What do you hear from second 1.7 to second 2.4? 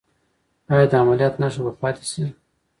پاتې شي؟